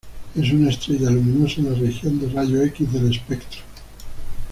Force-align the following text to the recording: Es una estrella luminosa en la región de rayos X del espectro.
Es 0.35 0.51
una 0.51 0.71
estrella 0.71 1.11
luminosa 1.11 1.61
en 1.61 1.71
la 1.71 1.77
región 1.77 2.19
de 2.19 2.29
rayos 2.31 2.63
X 2.69 2.91
del 2.91 3.11
espectro. 3.15 3.59